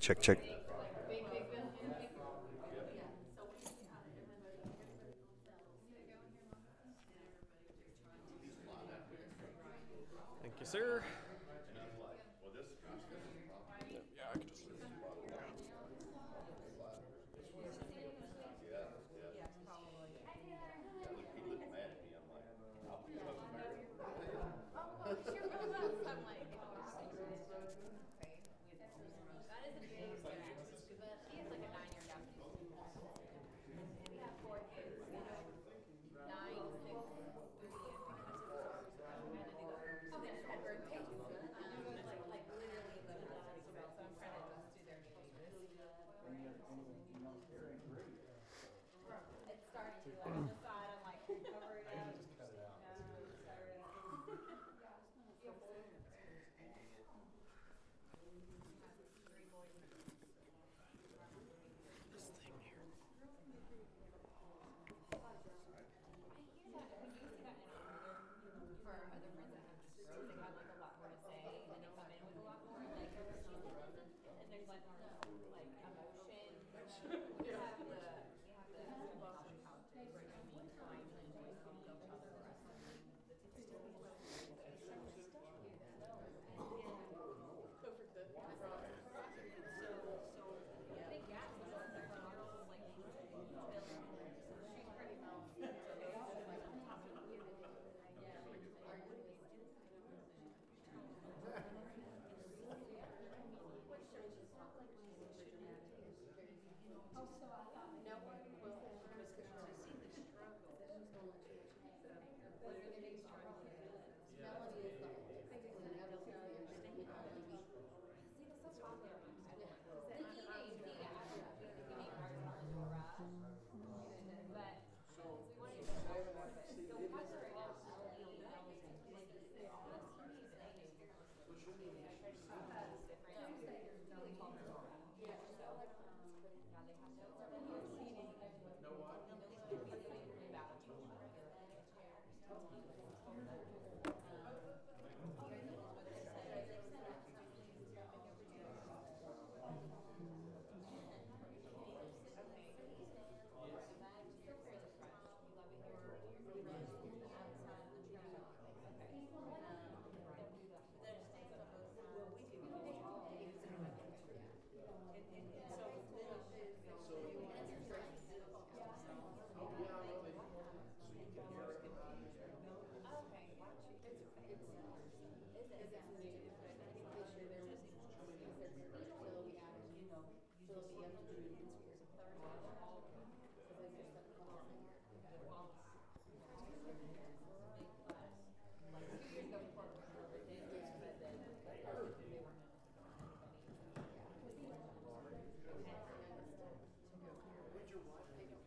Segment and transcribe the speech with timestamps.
[0.00, 0.59] Check, check.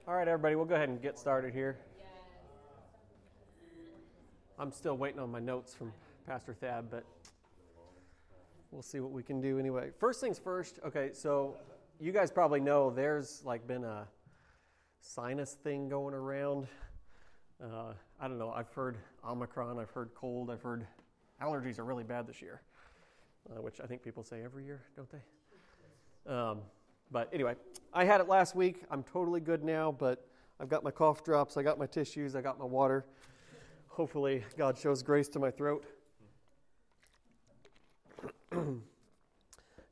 [0.06, 1.78] All right, everybody, we'll go ahead and get started here.
[4.60, 5.94] I'm still waiting on my notes from
[6.28, 7.06] Pastor Thad, but
[8.72, 9.92] we'll see what we can do anyway.
[9.98, 11.56] First things first, okay, so
[12.02, 14.06] you guys probably know there's like been a
[15.00, 16.68] sinus thing going around.
[17.64, 20.86] Uh, I don't know, I've heard Omicron, I've heard cold, I've heard
[21.42, 22.62] allergies are really bad this year,
[23.50, 26.34] uh, which I think people say every year, don't they?
[26.34, 26.60] Um,
[27.14, 27.56] but anyway,
[27.94, 28.84] I had it last week.
[28.90, 30.28] I'm totally good now, but
[30.60, 33.06] I've got my cough drops, I got my tissues, I got my water.
[33.88, 35.86] Hopefully, God shows grace to my throat.
[38.52, 38.82] and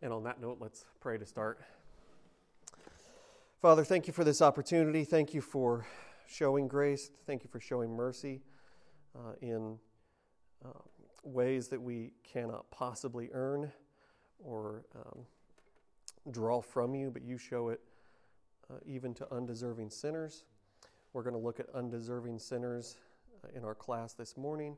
[0.02, 1.62] on that note, let's pray to start.
[3.62, 5.04] Father, thank you for this opportunity.
[5.04, 5.86] Thank you for
[6.28, 7.12] showing grace.
[7.28, 8.42] Thank you for showing mercy
[9.16, 9.78] uh, in
[10.66, 10.70] uh,
[11.24, 13.72] ways that we cannot possibly earn
[14.40, 15.26] or um,
[16.30, 17.80] draw from you, but you show it
[18.70, 20.44] uh, even to undeserving sinners.
[21.14, 22.98] We're going to look at undeserving sinners
[23.44, 24.78] uh, in our class this morning,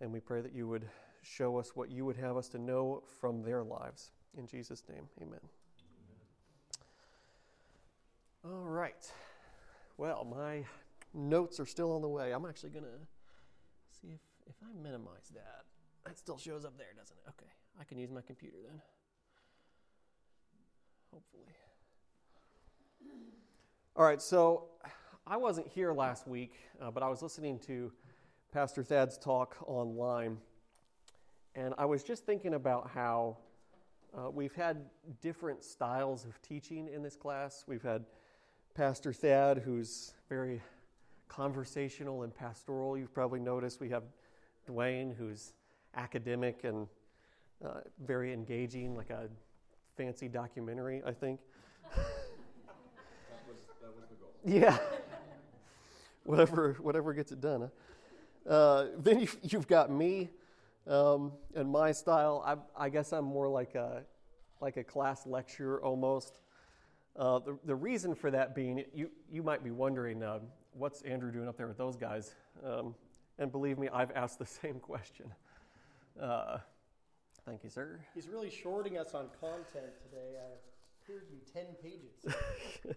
[0.00, 0.88] and we pray that you would
[1.22, 4.10] show us what you would have us to know from their lives.
[4.36, 5.40] In Jesus' name, amen.
[8.44, 9.10] All right.
[9.96, 10.64] Well, my
[11.14, 12.32] notes are still on the way.
[12.32, 15.64] I'm actually going to see if, if I minimize that.
[16.04, 17.30] That still shows up there, doesn't it?
[17.30, 17.50] Okay.
[17.80, 18.80] I can use my computer then
[21.16, 21.44] hopefully.
[23.96, 24.64] All right, so
[25.26, 27.90] I wasn't here last week, uh, but I was listening to
[28.52, 30.36] Pastor Thad's talk online,
[31.54, 33.38] and I was just thinking about how
[34.16, 34.76] Uh, we've had
[35.20, 37.64] different styles of teaching in this class.
[37.66, 38.06] We've had
[38.72, 40.62] Pastor Thad, who's very
[41.28, 42.96] conversational and pastoral.
[42.96, 44.04] You've probably noticed we have
[44.66, 45.52] Dwayne, who's
[45.94, 46.88] academic and
[47.62, 49.28] uh, very engaging, like a
[49.96, 51.40] fancy documentary, I think.
[51.94, 52.04] That
[53.48, 54.32] was, that was the goal.
[54.44, 54.78] Yeah.
[56.24, 57.70] whatever, whatever gets it done.
[58.46, 58.52] Huh?
[58.52, 60.30] Uh, then you've, you've got me
[60.86, 62.42] um, and my style.
[62.46, 64.02] I, I guess I'm more like a,
[64.60, 66.38] like a class lecturer almost.
[67.16, 70.40] Uh, the, the reason for that being, you, you might be wondering, uh,
[70.74, 72.34] what's Andrew doing up there with those guys?
[72.64, 72.94] Um,
[73.38, 75.32] and believe me, I've asked the same question.
[76.20, 76.58] Uh,
[77.46, 78.00] thank you, sir.
[78.14, 80.34] He's really shorting us on content today.
[80.36, 80.56] I
[81.02, 82.96] appeared to be 10 pages.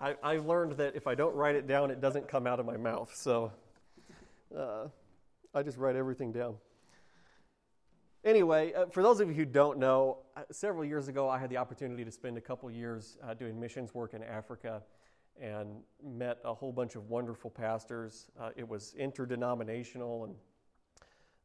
[0.00, 2.66] I, I learned that if I don't write it down, it doesn't come out of
[2.66, 3.14] my mouth.
[3.14, 3.52] So
[4.56, 4.86] uh,
[5.54, 6.56] I just write everything down.
[8.24, 11.48] Anyway, uh, for those of you who don't know, uh, several years ago I had
[11.48, 14.82] the opportunity to spend a couple years uh, doing missions work in Africa
[15.40, 15.68] and
[16.04, 18.26] met a whole bunch of wonderful pastors.
[18.38, 20.34] Uh, it was interdenominational, and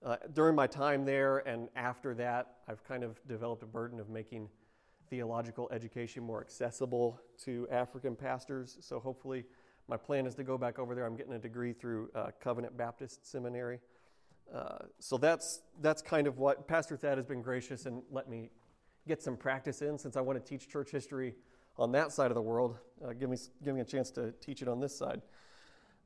[0.03, 4.09] uh, during my time there and after that, I've kind of developed a burden of
[4.09, 4.49] making
[5.09, 8.77] theological education more accessible to African pastors.
[8.81, 9.45] So hopefully,
[9.87, 11.05] my plan is to go back over there.
[11.05, 13.79] I'm getting a degree through uh, Covenant Baptist Seminary.
[14.53, 18.49] Uh, so that's that's kind of what Pastor Thad has been gracious and let me
[19.07, 21.35] get some practice in since I want to teach church history
[21.77, 22.77] on that side of the world.
[23.03, 25.21] Uh, give me give me a chance to teach it on this side.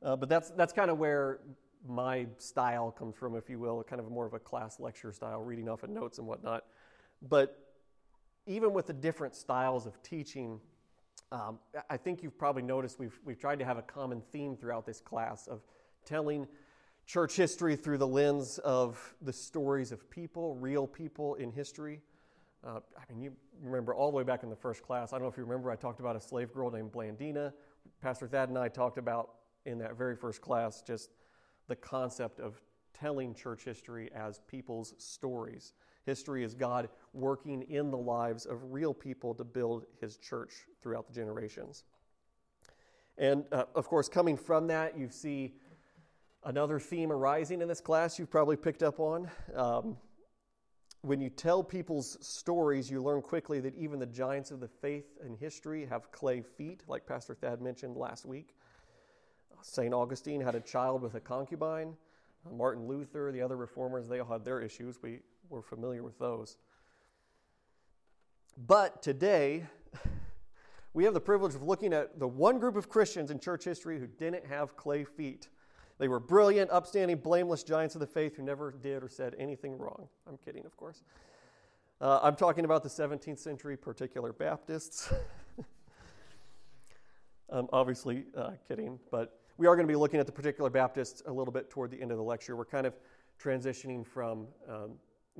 [0.02, 1.40] Uh, but that's that's kind of where
[1.86, 5.42] my style comes from, if you will, kind of more of a class lecture style,
[5.42, 6.64] reading off of notes and whatnot.
[7.22, 7.58] But
[8.46, 10.60] even with the different styles of teaching,
[11.32, 14.84] um, I think you've probably noticed we've, we've tried to have a common theme throughout
[14.84, 15.62] this class of
[16.04, 16.46] telling
[17.06, 22.00] church history through the lens of the stories of people, real people in history.
[22.62, 23.32] Uh, I mean, you
[23.62, 25.12] remember all the way back in the first class.
[25.12, 27.52] I don't know if you remember, I talked about a slave girl named Blandina.
[28.02, 29.30] Pastor Thad and I talked about
[29.64, 31.10] in that very first class just
[31.70, 32.60] the concept of
[32.92, 35.72] telling church history as people's stories.
[36.04, 40.52] History is God working in the lives of real people to build his church
[40.82, 41.84] throughout the generations.
[43.16, 45.54] And uh, of course, coming from that, you see
[46.44, 49.30] another theme arising in this class you've probably picked up on.
[49.54, 49.96] Um,
[51.02, 55.06] when you tell people's stories, you learn quickly that even the giants of the faith
[55.24, 58.56] and history have clay feet, like Pastor Thad mentioned last week.
[59.62, 59.92] St.
[59.92, 61.96] Augustine had a child with a concubine.
[62.50, 65.02] Martin Luther, the other reformers, they all had their issues.
[65.02, 65.20] We
[65.50, 66.56] we're familiar with those.
[68.66, 69.64] But today,
[70.94, 73.98] we have the privilege of looking at the one group of Christians in church history
[73.98, 75.48] who didn't have clay feet.
[75.98, 79.76] They were brilliant, upstanding, blameless giants of the faith who never did or said anything
[79.76, 80.08] wrong.
[80.26, 81.02] I'm kidding, of course.
[82.00, 85.12] Uh, I'm talking about the 17th century particular Baptists.
[87.50, 91.22] I'm obviously uh, kidding, but we are going to be looking at the particular Baptists
[91.26, 92.56] a little bit toward the end of the lecture.
[92.56, 92.94] We're kind of
[93.38, 94.92] transitioning from um,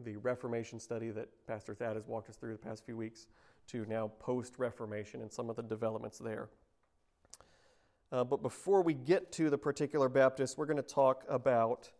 [0.04, 3.28] the Reformation study that Pastor Thad has walked us through the past few weeks
[3.68, 6.50] to now post Reformation and some of the developments there.
[8.12, 11.90] Uh, but before we get to the particular Baptist, we're going to talk about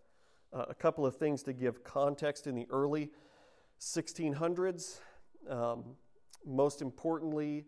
[0.53, 3.09] uh, a couple of things to give context in the early
[3.81, 5.01] 1600s.
[5.49, 5.85] Um,
[6.45, 7.65] most importantly,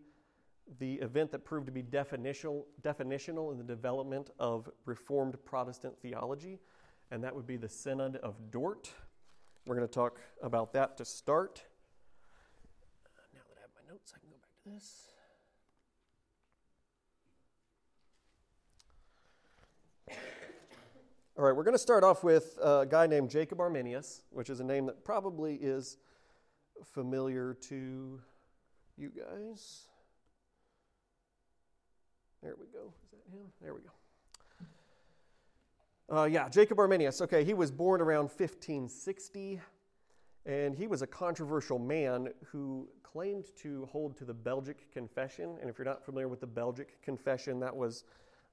[0.79, 6.59] the event that proved to be definitional, definitional in the development of Reformed Protestant theology,
[7.11, 8.91] and that would be the Synod of Dort.
[9.65, 11.63] We're going to talk about that to start.
[13.33, 15.09] Now that I have my notes, I can go back to this.
[21.35, 24.59] All right, we're going to start off with a guy named Jacob Arminius, which is
[24.59, 25.97] a name that probably is
[26.83, 28.21] familiar to
[28.97, 29.87] you guys.
[32.43, 32.91] There we go.
[33.05, 33.45] Is that him?
[33.61, 33.89] There we go.
[36.13, 37.21] Uh, yeah, Jacob Arminius.
[37.21, 39.61] Okay, he was born around 1560,
[40.45, 45.57] and he was a controversial man who claimed to hold to the Belgic Confession.
[45.61, 48.03] And if you're not familiar with the Belgic Confession, that was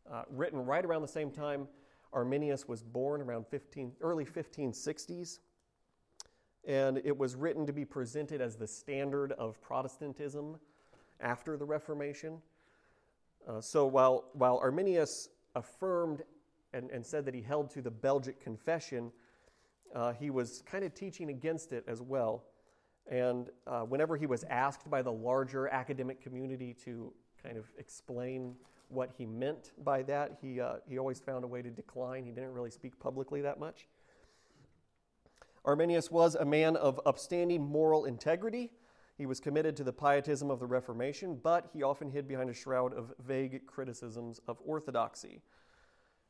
[0.08, 1.66] uh, written right around the same time
[2.12, 5.40] Arminius was born, around 15, early 1560s.
[6.64, 10.60] And it was written to be presented as the standard of Protestantism
[11.20, 12.40] after the Reformation.
[13.48, 16.22] Uh, so while, while Arminius affirmed
[16.72, 19.10] and, and said that he held to the Belgic Confession,
[19.94, 22.44] uh, he was kind of teaching against it as well.
[23.10, 28.54] And uh, whenever he was asked by the larger academic community to kind of explain
[28.88, 32.24] what he meant by that, he, uh, he always found a way to decline.
[32.24, 33.86] He didn't really speak publicly that much.
[35.64, 38.70] Arminius was a man of upstanding moral integrity.
[39.20, 42.54] He was committed to the pietism of the Reformation, but he often hid behind a
[42.54, 45.42] shroud of vague criticisms of orthodoxy.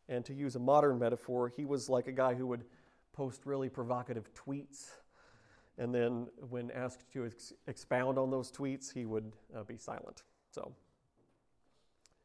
[0.09, 2.65] And to use a modern metaphor, he was like a guy who would
[3.13, 4.89] post really provocative tweets,
[5.79, 10.25] and then when asked to ex- expound on those tweets, he would uh, be silent.
[10.51, 10.73] So,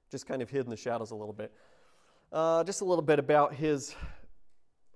[0.10, 1.54] just kind of hid in the shadows a little bit.
[2.32, 3.96] Uh, just a little bit about his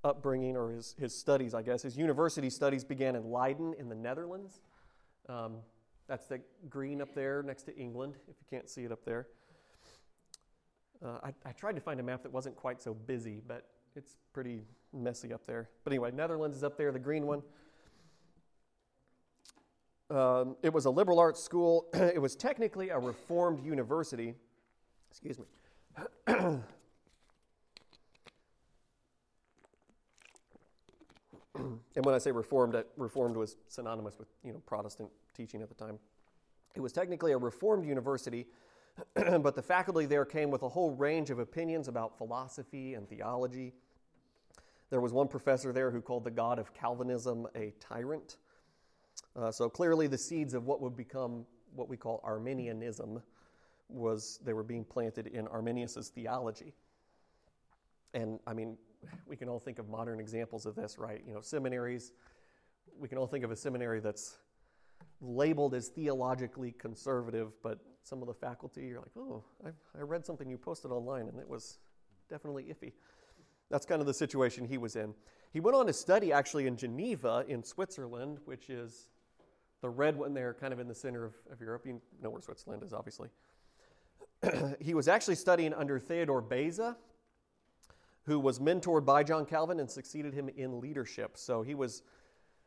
[0.03, 1.83] upbringing or his, his studies, I guess.
[1.83, 4.61] His university studies began in Leiden in the Netherlands.
[5.29, 5.57] Um,
[6.07, 9.27] that's the green up there next to England, if you can't see it up there.
[11.05, 14.17] Uh, I, I, tried to find a map that wasn't quite so busy, but it's
[14.33, 15.69] pretty messy up there.
[15.83, 17.43] But anyway, Netherlands is up there, the green one.
[20.09, 21.85] Um, it was a liberal arts school.
[21.93, 24.33] it was technically a reformed university.
[25.11, 25.45] Excuse me.
[31.55, 35.75] and when I say reformed, reformed was synonymous with you know Protestant teaching at the
[35.75, 35.99] time.
[36.75, 38.47] It was technically a reformed university,
[39.15, 43.73] but the faculty there came with a whole range of opinions about philosophy and theology.
[44.89, 48.37] There was one professor there who called the God of Calvinism a tyrant.
[49.35, 53.21] Uh, so clearly, the seeds of what would become what we call Arminianism
[53.89, 56.73] was they were being planted in Arminius's theology.
[58.13, 58.77] And I mean,
[59.27, 61.21] we can all think of modern examples of this, right?
[61.25, 62.11] You know, seminaries.
[62.99, 64.37] We can all think of a seminary that's
[65.21, 70.25] labeled as theologically conservative, but some of the faculty, you're like, oh, I, I read
[70.25, 71.79] something you posted online and it was
[72.29, 72.93] definitely iffy.
[73.69, 75.13] That's kind of the situation he was in.
[75.51, 79.09] He went on to study actually in Geneva in Switzerland, which is
[79.81, 81.85] the red one there, kind of in the center of, of Europe.
[81.85, 83.29] You know where Switzerland is, obviously.
[84.79, 86.97] he was actually studying under Theodore Beza,
[88.23, 91.37] who was mentored by John Calvin and succeeded him in leadership.
[91.37, 92.03] So he was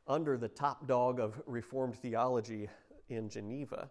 [0.06, 2.68] under the top dog of Reformed theology
[3.09, 3.90] in Geneva.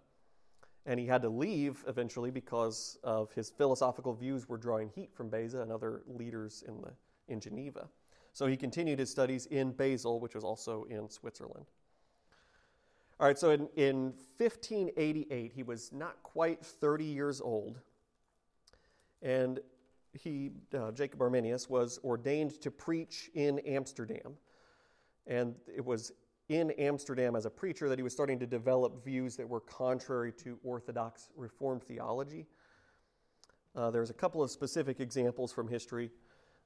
[0.86, 5.30] And he had to leave eventually because of his philosophical views were drawing heat from
[5.30, 6.92] Beza and other leaders in, the,
[7.28, 7.88] in Geneva.
[8.34, 11.66] So he continued his studies in Basel, which was also in Switzerland.
[13.20, 17.80] All right, so in, in 1588, he was not quite 30 years old.
[19.22, 19.60] And
[20.14, 24.34] he, uh, Jacob Arminius, was ordained to preach in Amsterdam.
[25.28, 26.12] And it was
[26.50, 30.34] in Amsterdam as a preacher that he was starting to develop views that were contrary
[30.34, 32.46] to Orthodox Reformed theology.
[33.76, 36.12] Uh, there's a couple of specific examples from history.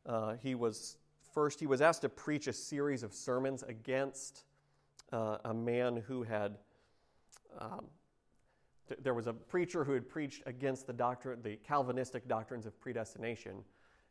[0.05, 0.97] Uh, he was
[1.33, 4.45] first he was asked to preach a series of sermons against
[5.11, 6.57] uh, a man who had
[7.59, 7.85] um,
[9.01, 13.63] there was a preacher who had preached against the doctrine, the Calvinistic doctrines of predestination,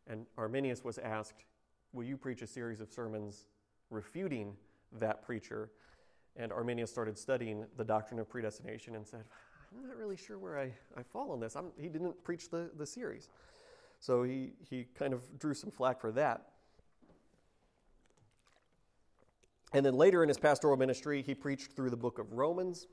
[0.07, 1.45] and Arminius was asked,
[1.93, 3.47] "Will you preach a series of sermons
[3.91, 4.57] refuting
[4.93, 5.71] that preacher?"
[6.37, 9.25] And Arminius started studying the doctrine of predestination and said,
[9.73, 11.55] "I'm not really sure where I, I fall on this.
[11.55, 13.31] I'm, he didn't preach the, the series."
[14.01, 16.51] So he, he kind of drew some flack for that.
[19.73, 22.87] And then later in his pastoral ministry, he preached through the book of Romans.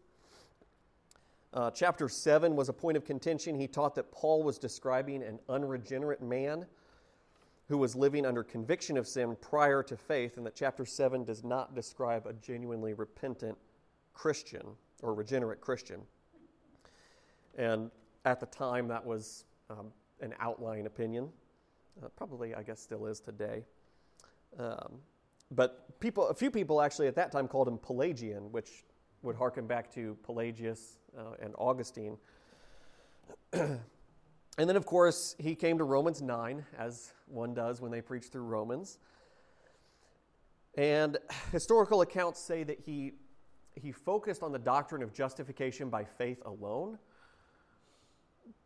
[1.53, 3.59] Uh, chapter 7 was a point of contention.
[3.59, 6.65] He taught that Paul was describing an unregenerate man
[7.67, 11.43] who was living under conviction of sin prior to faith, and that chapter 7 does
[11.43, 13.57] not describe a genuinely repentant
[14.13, 14.65] Christian
[15.01, 16.01] or regenerate Christian.
[17.57, 17.91] And
[18.23, 19.87] at the time, that was um,
[20.21, 21.29] an outlying opinion.
[22.01, 23.65] Uh, probably, I guess, still is today.
[24.57, 24.99] Um,
[25.51, 28.85] but people, a few people actually at that time called him Pelagian, which
[29.21, 32.17] would harken back to Pelagius uh, and Augustine.
[33.53, 33.79] and
[34.57, 38.43] then, of course, he came to Romans 9, as one does when they preach through
[38.43, 38.97] Romans.
[40.75, 41.17] And
[41.51, 43.13] historical accounts say that he,
[43.75, 46.97] he focused on the doctrine of justification by faith alone,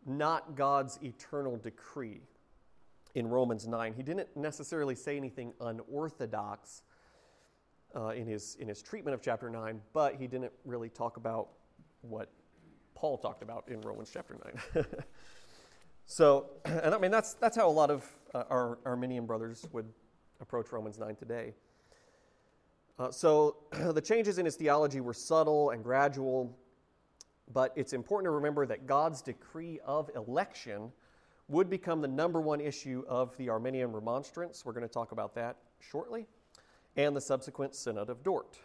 [0.06, 2.22] not God's eternal decree
[3.16, 3.94] in Romans 9.
[3.94, 6.84] He didn't necessarily say anything unorthodox
[7.96, 11.50] uh, in, his, in his treatment of chapter 9, but he didn't really talk about
[12.02, 12.30] what
[12.94, 14.38] Paul talked about in Romans chapter
[14.76, 14.86] 9.
[16.06, 19.88] so, and I mean, that's, that's how a lot of uh, our Arminian brothers would
[20.42, 21.54] approach Romans 9 today.
[23.00, 26.58] Uh, so, the changes in his theology were subtle and gradual,
[27.54, 30.92] but it's important to remember that God's decree of election
[31.48, 34.66] would become the number one issue of the Arminian remonstrance.
[34.66, 36.28] We're going to talk about that shortly
[36.98, 38.58] and the subsequent Synod of Dort.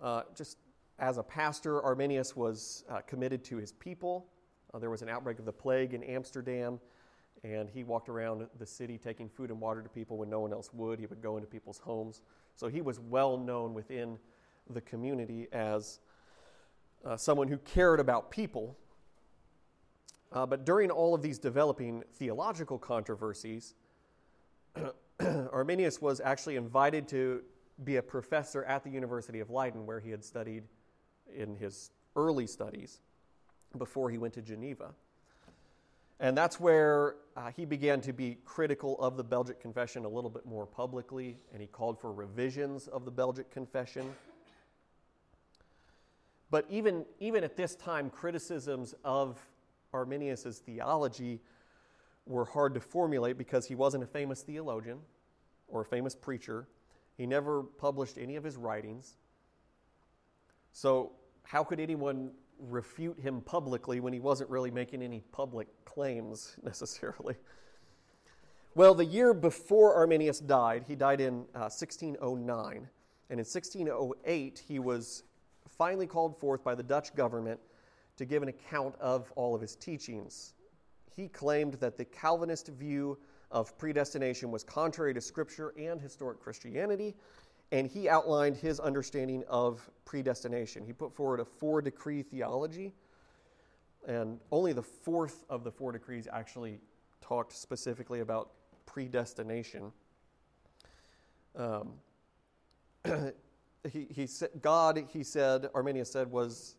[0.00, 0.58] Uh, just
[0.98, 4.26] as a pastor, Arminius was uh, committed to his people.
[4.72, 6.78] Uh, there was an outbreak of the plague in Amsterdam,
[7.44, 10.52] and he walked around the city taking food and water to people when no one
[10.52, 10.98] else would.
[10.98, 12.22] He would go into people's homes.
[12.56, 14.18] So he was well known within
[14.68, 16.00] the community as
[17.04, 18.76] uh, someone who cared about people.
[20.32, 23.74] Uh, but during all of these developing theological controversies,
[25.52, 27.42] Arminius was actually invited to
[27.84, 30.64] be a professor at the University of Leiden, where he had studied
[31.34, 33.00] in his early studies
[33.76, 34.90] before he went to Geneva.
[36.20, 40.30] And that's where uh, he began to be critical of the Belgic Confession a little
[40.30, 44.12] bit more publicly, and he called for revisions of the Belgic Confession.
[46.50, 49.38] But even, even at this time, criticisms of
[49.92, 51.40] Arminius' theology
[52.28, 54.98] were hard to formulate because he wasn't a famous theologian
[55.66, 56.68] or a famous preacher.
[57.16, 59.16] He never published any of his writings.
[60.72, 66.56] So, how could anyone refute him publicly when he wasn't really making any public claims
[66.62, 67.36] necessarily?
[68.74, 72.88] Well, the year before Arminius died, he died in uh, 1609.
[73.30, 75.24] And in 1608, he was
[75.68, 77.60] finally called forth by the Dutch government
[78.16, 80.54] to give an account of all of his teachings.
[81.18, 83.18] He claimed that the Calvinist view
[83.50, 87.16] of predestination was contrary to Scripture and historic Christianity,
[87.72, 90.84] and he outlined his understanding of predestination.
[90.84, 92.94] He put forward a four decree theology,
[94.06, 96.78] and only the fourth of the four decrees actually
[97.20, 98.52] talked specifically about
[98.86, 99.90] predestination.
[101.56, 101.94] Um,
[103.90, 106.76] he, he said, God, he said, Arminius said, was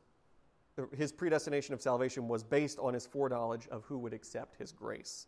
[0.95, 5.27] his predestination of salvation was based on his foreknowledge of who would accept his grace,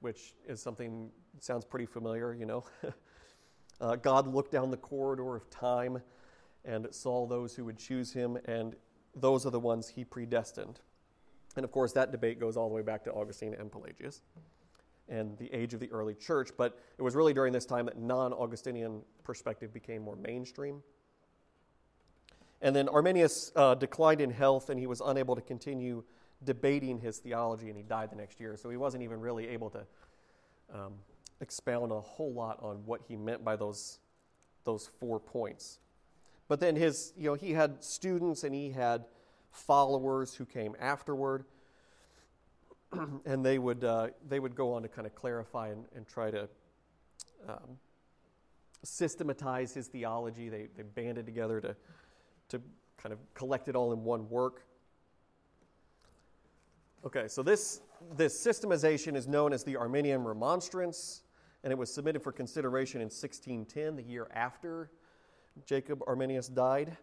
[0.00, 2.64] which is something sounds pretty familiar, you know.
[3.80, 6.00] uh, God looked down the corridor of time
[6.64, 8.74] and saw those who would choose him, and
[9.14, 10.80] those are the ones he predestined.
[11.56, 14.22] And of course, that debate goes all the way back to Augustine and Pelagius
[15.08, 17.98] and the age of the early church, but it was really during this time that
[17.98, 20.82] non Augustinian perspective became more mainstream.
[22.60, 26.02] And then Arminius uh, declined in health and he was unable to continue
[26.44, 28.56] debating his theology and he died the next year.
[28.56, 29.86] So he wasn't even really able to
[30.74, 30.94] um,
[31.40, 33.98] expound a whole lot on what he meant by those,
[34.64, 35.78] those four points.
[36.48, 39.04] But then his, you know, he had students and he had
[39.50, 41.44] followers who came afterward.
[43.26, 46.30] and they would, uh, they would go on to kind of clarify and, and try
[46.30, 46.48] to
[47.48, 47.78] um,
[48.82, 50.48] systematize his theology.
[50.48, 51.76] They, they banded together to,
[52.48, 52.60] to
[52.96, 54.64] kind of collect it all in one work.
[57.04, 57.80] Okay, so this,
[58.16, 61.22] this systemization is known as the Arminian Remonstrance,
[61.62, 64.90] and it was submitted for consideration in 1610, the year after
[65.64, 66.96] Jacob Arminius died.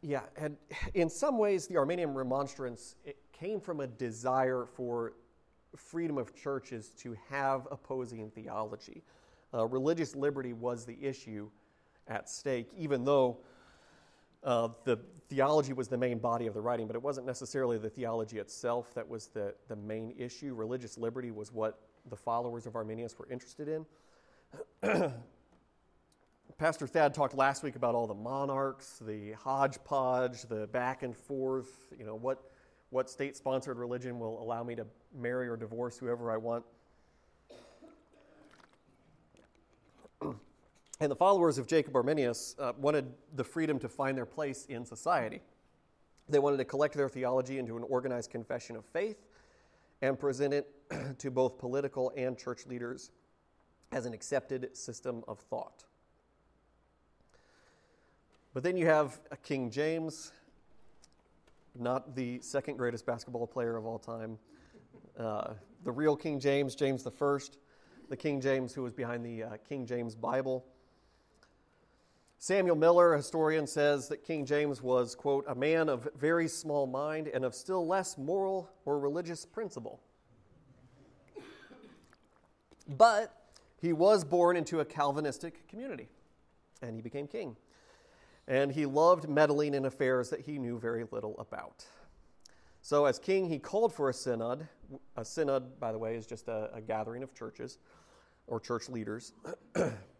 [0.00, 0.56] Yeah, and
[0.94, 5.14] in some ways, the Arminian Remonstrance it came from a desire for
[5.76, 9.02] freedom of churches to have opposing theology.
[9.54, 11.48] Uh, religious liberty was the issue
[12.08, 13.38] at stake, even though
[14.44, 17.90] uh, the theology was the main body of the writing, but it wasn't necessarily the
[17.90, 20.54] theology itself that was the, the main issue.
[20.54, 21.80] Religious liberty was what
[22.10, 23.68] the followers of Arminius were interested
[24.82, 25.12] in.
[26.58, 31.92] Pastor Thad talked last week about all the monarchs, the hodgepodge, the back and forth,
[31.98, 32.50] you know, what,
[32.90, 36.64] what state sponsored religion will allow me to marry or divorce whoever I want.
[40.98, 44.84] And the followers of Jacob Arminius uh, wanted the freedom to find their place in
[44.84, 45.40] society.
[46.28, 49.26] They wanted to collect their theology into an organized confession of faith
[50.00, 50.68] and present it
[51.18, 53.10] to both political and church leaders
[53.92, 55.84] as an accepted system of thought.
[58.54, 60.32] But then you have King James,
[61.78, 64.38] not the second greatest basketball player of all time,
[65.18, 65.52] uh,
[65.84, 67.58] the real King James, James the First,
[68.08, 70.64] the King James who was behind the uh, King James Bible.
[72.38, 76.86] Samuel Miller, a historian, says that King James was, quote, a man of very small
[76.86, 80.00] mind and of still less moral or religious principle.
[82.88, 83.34] But
[83.80, 86.08] he was born into a Calvinistic community
[86.82, 87.56] and he became king.
[88.48, 91.84] And he loved meddling in affairs that he knew very little about.
[92.80, 94.68] So, as king, he called for a synod.
[95.16, 97.78] A synod, by the way, is just a, a gathering of churches
[98.46, 99.32] or church leaders.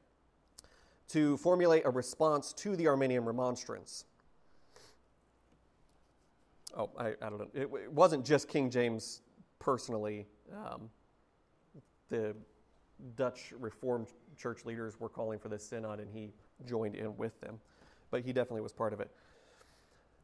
[1.09, 4.05] to formulate a response to the Arminian remonstrance.
[6.77, 7.49] Oh, I, I don't know.
[7.55, 9.23] It, it, wasn't just King James
[9.59, 10.27] personally.
[10.53, 10.90] Um,
[12.11, 12.35] the
[13.16, 16.33] Dutch Reformed church leaders were calling for this synod, and he
[16.66, 17.59] joined in with them.
[18.11, 19.11] But he definitely was part of it.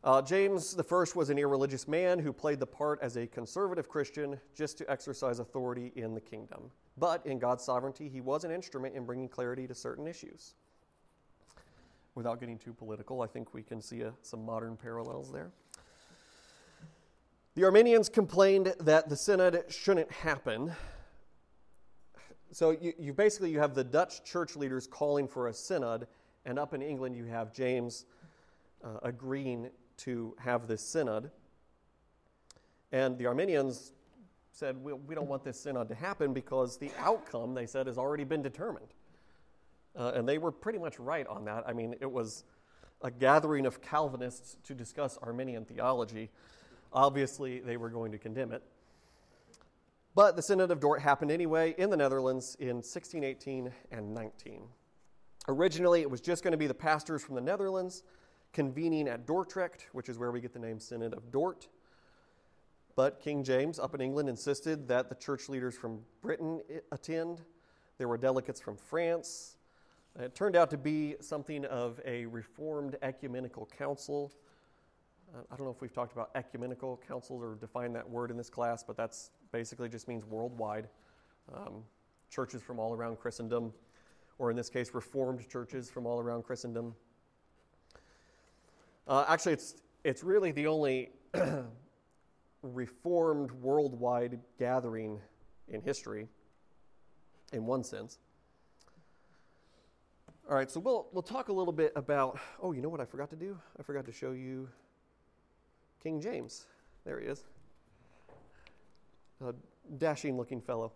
[0.04, 3.88] Uh, James the first was an irreligious man who played the part as a conservative
[3.88, 6.70] Christian just to exercise authority in the kingdom.
[6.98, 10.54] But in God's sovereignty, he was an instrument in bringing clarity to certain issues.
[12.14, 15.50] Without getting too political, I think we can see a, some modern parallels there.
[17.54, 20.72] The Arminians complained that the synod shouldn't happen.
[22.50, 26.06] So you, you basically you have the Dutch church leaders calling for a synod,
[26.44, 28.04] and up in England you have James
[28.84, 31.30] uh, agreeing to have this synod.
[32.90, 33.92] And the Arminians
[34.50, 37.96] said, we, we don't want this synod to happen because the outcome, they said, has
[37.96, 38.88] already been determined.
[39.96, 41.64] Uh, and they were pretty much right on that.
[41.66, 42.44] I mean, it was
[43.02, 46.30] a gathering of Calvinists to discuss Arminian theology.
[46.92, 48.62] Obviously, they were going to condemn it.
[50.14, 54.62] But the Synod of Dort happened anyway in the Netherlands in 1618 and 19.
[55.48, 58.02] Originally, it was just going to be the pastors from the Netherlands
[58.52, 61.68] convening at Dordrecht, which is where we get the name Synod of Dort.
[62.94, 66.60] But King James up in England insisted that the church leaders from Britain
[66.92, 67.40] attend.
[67.96, 69.56] There were delegates from France.
[70.18, 74.30] It turned out to be something of a reformed ecumenical council.
[75.34, 78.36] Uh, I don't know if we've talked about ecumenical councils or defined that word in
[78.36, 80.88] this class, but that's basically just means worldwide.
[81.54, 81.82] Um,
[82.28, 83.72] churches from all around Christendom,
[84.38, 86.94] or in this case, reformed churches from all around Christendom.
[89.08, 91.10] Uh, actually, it's, it's really the only
[92.62, 95.18] reformed worldwide gathering
[95.68, 96.28] in history,
[97.54, 98.18] in one sense.
[100.50, 102.38] All right, so we'll, we'll talk a little bit about.
[102.60, 103.56] Oh, you know what I forgot to do?
[103.78, 104.68] I forgot to show you
[106.02, 106.66] King James.
[107.04, 107.44] There he is.
[109.40, 109.54] A
[109.98, 110.92] dashing looking fellow.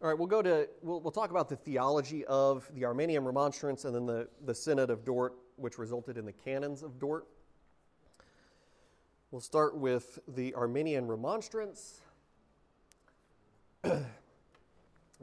[0.00, 3.84] All right, we'll go to, we'll, we'll talk about the theology of the Arminian Remonstrance
[3.84, 7.26] and then the, the Synod of Dort, which resulted in the Canons of Dort.
[9.30, 12.00] We'll start with the Arminian Remonstrance.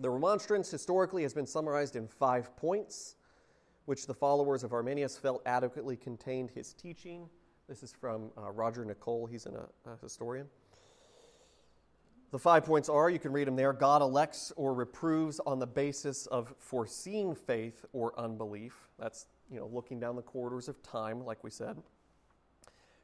[0.01, 3.15] the Remonstrance historically has been summarized in five points,
[3.85, 7.27] which the followers of Arminius felt adequately contained his teaching.
[7.67, 10.47] This is from uh, Roger Nicole, he's an, a historian.
[12.31, 15.65] The five points are you can read them there God elects or reproves on the
[15.65, 18.75] basis of foreseen faith or unbelief.
[18.99, 21.77] That's, you know, looking down the corridors of time, like we said.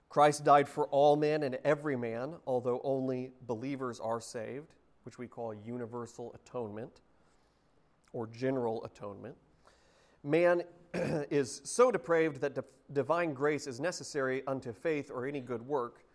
[0.09, 4.75] Christ died for all men and every man, although only believers are saved,
[5.05, 7.01] which we call universal atonement
[8.13, 9.35] or general atonement.
[10.23, 10.63] Man
[10.93, 12.57] is so depraved that
[12.93, 16.05] divine grace is necessary unto faith or any good work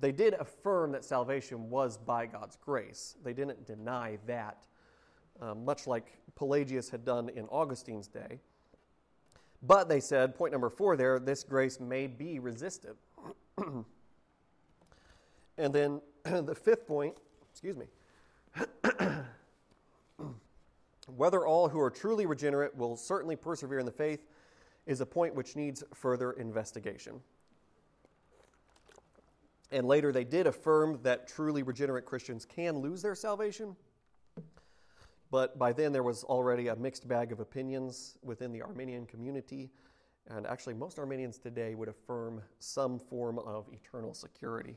[0.00, 3.16] they did affirm that salvation was by God's grace.
[3.22, 4.66] They didn't deny that,
[5.40, 8.40] uh, much like Pelagius had done in Augustine's day.
[9.62, 12.96] But they said, point number four there, this grace may be resisted.
[13.58, 13.84] and
[15.58, 17.18] then the fifth point,
[17.50, 17.84] excuse me,
[21.06, 24.26] whether all who are truly regenerate will certainly persevere in the faith
[24.86, 27.20] is a point which needs further investigation.
[29.72, 33.76] And later they did affirm that truly regenerate Christians can lose their salvation.
[35.30, 39.70] But by then there was already a mixed bag of opinions within the Arminian community.
[40.28, 44.76] And actually, most Arminians today would affirm some form of eternal security.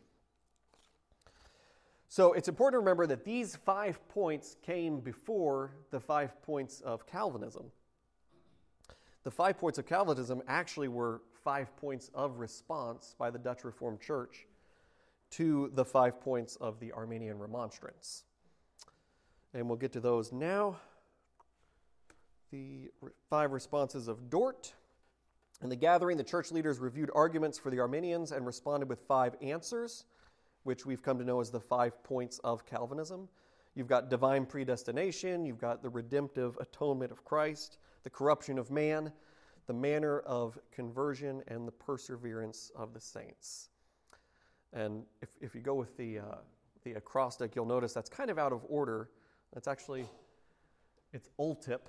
[2.13, 7.08] So it's important to remember that these five points came before the five points of
[7.08, 7.71] Calvinism.
[9.23, 13.99] The five points of Calvinism actually were five points of response by the Dutch Reformed
[13.99, 14.45] Church
[15.32, 18.26] to the five points of the Arminian Remonstrance.
[19.56, 20.78] And we'll get to those now.
[22.52, 22.91] The
[23.28, 24.71] five responses of Dort.
[25.63, 29.36] In the gathering, the church leaders reviewed arguments for the Arminians and responded with five
[29.41, 30.06] answers,
[30.63, 33.28] which we've come to know as the five points of Calvinism.
[33.76, 39.12] You've got divine predestination, you've got the redemptive atonement of Christ, the corruption of man,
[39.67, 43.69] the manner of conversion, and the perseverance of the saints.
[44.73, 46.36] And if, if you go with the, uh,
[46.84, 49.10] the acrostic, you'll notice that's kind of out of order.
[49.54, 50.06] That's actually,
[51.13, 51.88] it's ULTIP.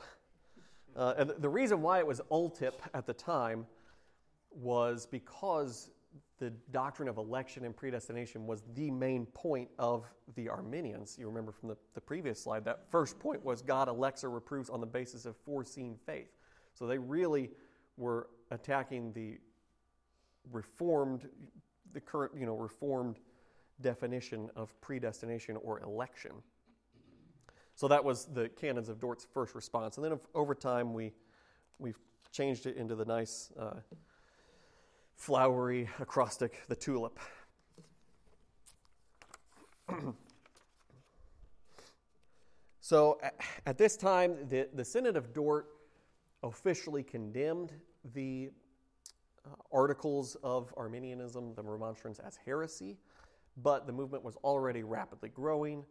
[0.96, 3.66] Uh, and the reason why it was ULTIP at the time
[4.50, 5.90] was because
[6.38, 11.16] the doctrine of election and predestination was the main point of the Arminians.
[11.18, 14.68] You remember from the, the previous slide, that first point was God elects or reproves
[14.68, 16.32] on the basis of foreseen faith.
[16.74, 17.50] So they really
[17.96, 19.38] were attacking the
[20.50, 21.28] reformed
[21.94, 23.20] the current, you know, reformed
[23.80, 26.32] definition of predestination or election.
[27.76, 29.96] So that was the canons of Dort's first response.
[29.96, 31.12] And then over time, we,
[31.78, 31.98] we've
[32.30, 33.74] changed it into the nice, uh,
[35.16, 37.18] flowery acrostic, the tulip.
[42.80, 43.18] so
[43.66, 45.68] at, this time, the, the Synod of Dort
[46.42, 47.72] officially condemned
[48.14, 48.50] the
[49.46, 52.98] uh, articles of Arminianism, the Remonstrance, as heresy,
[53.62, 55.84] but the movement was already rapidly growing,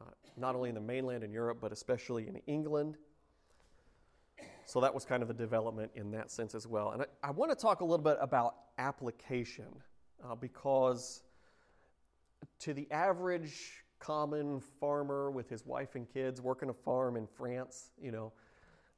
[0.00, 0.04] uh,
[0.36, 2.96] not only in the mainland in Europe, but especially in England.
[4.70, 6.92] So that was kind of a development in that sense as well.
[6.92, 9.66] And I, I want to talk a little bit about application
[10.24, 11.24] uh, because
[12.60, 17.90] to the average common farmer with his wife and kids working a farm in France,
[18.00, 18.32] you know,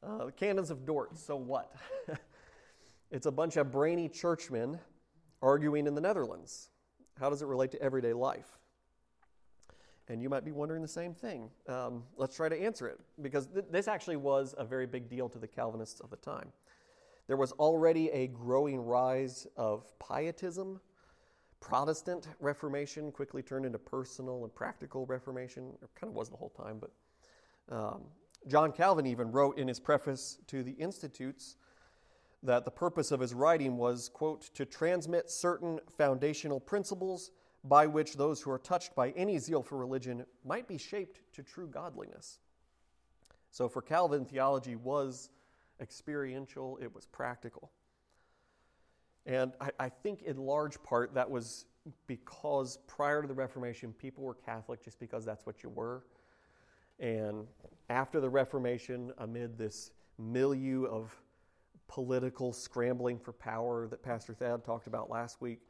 [0.07, 1.75] uh, the canons of Dort, so what?
[3.11, 4.79] it's a bunch of brainy churchmen
[5.41, 6.69] arguing in the Netherlands.
[7.19, 8.59] How does it relate to everyday life?
[10.13, 11.49] And you might be wondering the same thing.
[11.67, 15.27] Um, let's try to answer it because th- this actually was a very big deal
[15.31, 16.53] to the Calvinists of the time.
[17.29, 20.81] There was already a growing rise of pietism.
[21.61, 25.73] Protestant Reformation quickly turned into personal and practical Reformation.
[25.83, 28.03] It kind of was the whole time, but um,
[28.47, 31.57] John Calvin even wrote in his preface to the Institutes
[32.43, 37.31] that the purpose of his writing was, quote, to transmit certain foundational principles
[37.65, 41.43] by which those who are touched by any zeal for religion might be shaped to
[41.43, 42.41] true godliness.
[43.51, 45.31] So for Calvin, theology was
[45.81, 47.71] experiential, it was practical.
[49.27, 51.67] And I, I, think in large part that was
[52.07, 56.03] because prior to the Reformation, people were Catholic just because that's what you were.
[56.99, 57.47] And
[57.89, 61.15] after the Reformation, amid this milieu of
[61.89, 65.61] political scrambling for power that Pastor Thad talked about last week,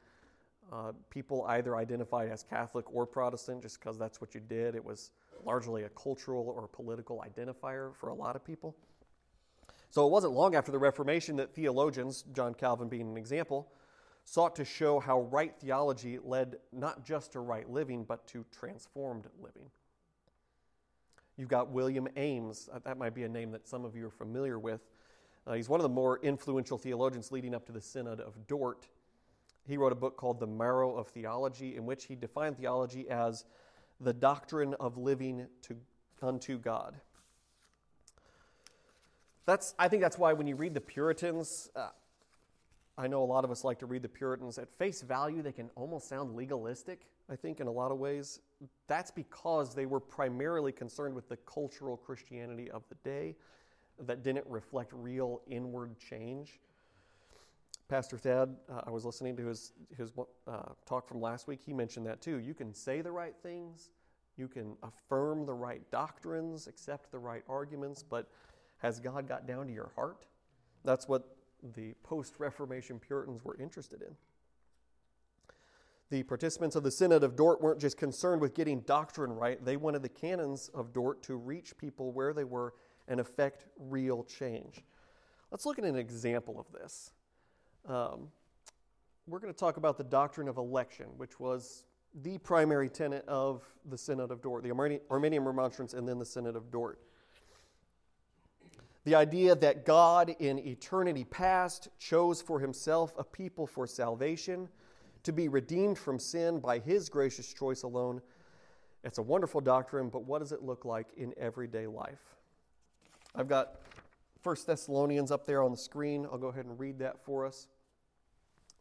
[0.73, 4.75] uh, people either identified as Catholic or Protestant just because that's what you did.
[4.75, 5.11] It was
[5.45, 8.75] largely a cultural or political identifier for a lot of people.
[9.91, 13.71] So it wasn't long after the Reformation that theologians, John Calvin being an example,
[14.25, 19.27] sought to show how right theology led not just to right living, but to transformed
[19.43, 19.71] living.
[21.37, 22.71] You've got William Ames.
[22.73, 24.81] Uh, that might be a name that some of you are familiar with.
[25.47, 28.89] Uh, he's one of the more influential theologians leading up to the Synod of Dort.
[29.67, 33.45] He wrote a book called The Marrow of Theology, in which he defined theology as
[34.01, 35.77] the doctrine of living to,
[36.21, 36.95] unto God.
[39.47, 41.89] That's, I think that's why when you read the Puritans, uh,
[42.99, 44.59] I know a lot of us like to read the Puritans.
[44.59, 48.41] At face value, they can almost sound legalistic, I think, in a lot of ways.
[48.87, 53.37] That's because they were primarily concerned with the cultural Christianity of the day
[54.07, 56.61] that didn't reflect real inward change.
[57.93, 60.13] Pastor Thad, uh, I was listening to his, his
[60.49, 61.61] uh, talk from last week.
[61.63, 62.39] He mentioned that too.
[62.39, 63.91] You can say the right things,
[64.39, 68.31] you can affirm the right doctrines, accept the right arguments, but
[68.79, 70.25] has God got down to your heart?
[70.87, 71.37] That's what
[71.77, 74.17] the post Reformation Puritans were interested in.
[76.09, 79.77] The participants of the Synod of Dort weren't just concerned with getting doctrine right, they
[79.77, 82.73] wanted the canons of Dort to reach people where they were
[83.07, 84.83] and affect real change.
[85.51, 87.13] Let's look at an example of this.
[87.89, 88.29] Um,
[89.27, 91.85] we're going to talk about the doctrine of election, which was
[92.23, 96.57] the primary tenet of the Synod of Dort, the Arminian Remonstrance, and then the Synod
[96.57, 97.01] of Dort.
[99.05, 104.69] The idea that God in eternity past chose for himself a people for salvation,
[105.25, 108.21] to be redeemed from sin by his gracious choice alone.
[109.05, 112.23] It's a wonderful doctrine, but what does it look like in everyday life?
[113.35, 113.81] I've got
[114.43, 116.27] 1 Thessalonians up there on the screen.
[116.31, 117.69] I'll go ahead and read that for us.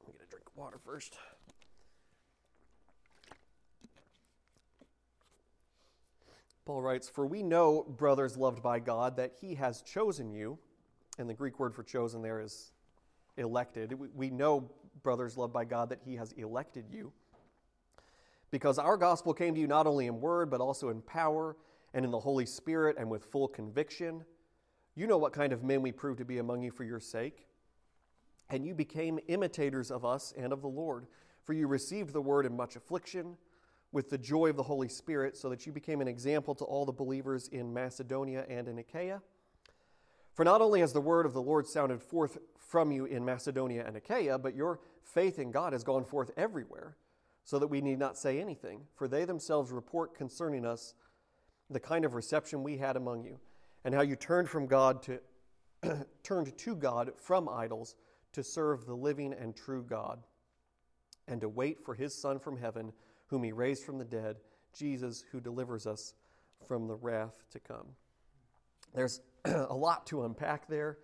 [0.05, 1.17] Let me get a water first.
[6.65, 10.57] Paul writes, For we know, brothers loved by God, that he has chosen you.
[11.17, 12.71] And the Greek word for chosen there is
[13.37, 13.93] elected.
[14.15, 14.69] We know,
[15.03, 17.11] brothers loved by God, that he has elected you.
[18.51, 21.55] Because our gospel came to you not only in word, but also in power
[21.93, 24.23] and in the Holy Spirit and with full conviction.
[24.95, 27.47] You know what kind of men we proved to be among you for your sake.
[28.51, 31.07] And you became imitators of us and of the Lord,
[31.43, 33.37] for you received the word in much affliction
[33.93, 36.85] with the joy of the Holy Spirit, so that you became an example to all
[36.85, 39.21] the believers in Macedonia and in Achaia.
[40.33, 43.85] For not only has the word of the Lord sounded forth from you in Macedonia
[43.85, 46.95] and Achaia, but your faith in God has gone forth everywhere,
[47.43, 50.93] so that we need not say anything, for they themselves report concerning us
[51.69, 53.39] the kind of reception we had among you,
[53.83, 55.19] and how you turned from God to
[56.23, 57.95] turned to God from idols
[58.33, 60.19] to serve the living and true God,
[61.27, 62.91] and to wait for his Son from heaven
[63.27, 64.35] whom he raised from the dead,
[64.73, 66.13] Jesus, who delivers us
[66.67, 67.87] from the wrath to come.
[68.93, 70.97] There's a lot to unpack there,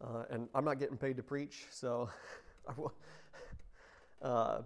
[0.00, 2.10] Uh, and I'm not getting paid to preach, so
[2.68, 2.92] I will.
[4.20, 4.62] Uh,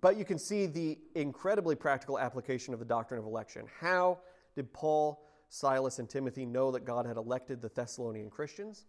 [0.00, 3.66] but you can see the incredibly practical application of the doctrine of election.
[3.80, 4.18] How
[4.54, 8.86] did Paul, Silas, and Timothy know that God had elected the Thessalonian Christians?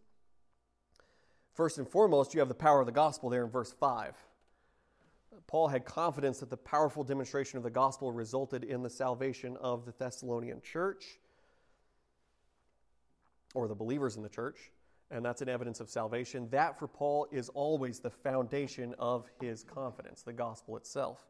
[1.55, 4.13] First and foremost, you have the power of the gospel there in verse 5.
[5.47, 9.85] Paul had confidence that the powerful demonstration of the gospel resulted in the salvation of
[9.85, 11.17] the Thessalonian church
[13.53, 14.69] or the believers in the church,
[15.11, 16.49] and that's an evidence of salvation.
[16.49, 21.25] That for Paul is always the foundation of his confidence, the gospel itself.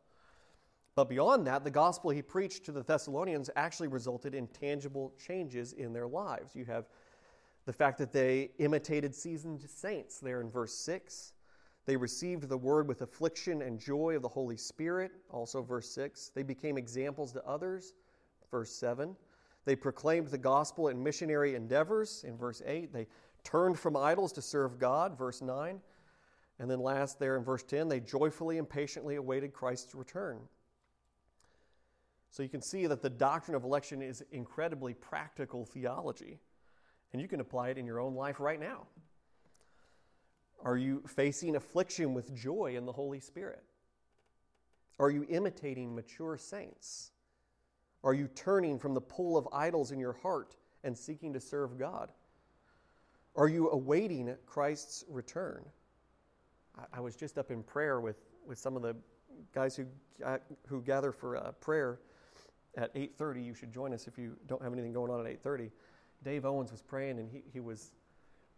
[0.96, 5.74] But beyond that, the gospel he preached to the Thessalonians actually resulted in tangible changes
[5.74, 6.56] in their lives.
[6.56, 6.86] You have
[7.66, 11.34] the fact that they imitated seasoned saints there in verse 6.
[11.86, 16.32] They received the word with affliction and joy of the Holy Spirit, also verse 6.
[16.34, 17.94] They became examples to others,
[18.50, 19.16] verse 7.
[19.66, 22.94] They proclaimed the gospel in missionary endeavors, in verse 8.
[22.94, 23.08] They
[23.44, 25.80] turned from idols to serve God, verse 9.
[26.60, 30.40] And then last there in verse 10, they joyfully and patiently awaited Christ's return.
[32.30, 36.40] So you can see that the doctrine of election is incredibly practical theology,
[37.14, 38.88] and you can apply it in your own life right now.
[40.64, 43.64] Are you facing affliction with joy in the Holy Spirit?
[45.00, 47.12] Are you imitating mature saints?
[48.04, 51.78] Are you turning from the pull of idols in your heart and seeking to serve
[51.78, 52.12] God?
[53.36, 55.66] Are you awaiting Christ's return?
[56.94, 58.96] I, was just up in prayer with, with some of the
[59.54, 59.86] guys who,
[60.24, 60.38] uh,
[60.68, 62.00] who gather for uh, prayer
[62.78, 63.46] at 8.30.
[63.46, 65.72] You should join us if you don't have anything going on at 8.30.
[66.26, 67.92] Dave Owens was praying, and he, he was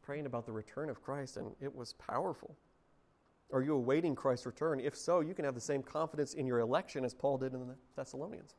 [0.02, 2.56] praying about the return of Christ, and it was powerful.
[3.52, 4.80] Are you awaiting Christ's return?
[4.80, 7.68] If so, you can have the same confidence in your election as Paul did in
[7.68, 8.56] the Thessalonians.